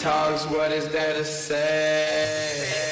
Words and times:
talks, 0.00 0.46
what 0.46 0.72
is 0.72 0.88
there 0.88 1.12
to 1.12 1.24
say? 1.24 2.89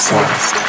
Slow. 0.00 0.60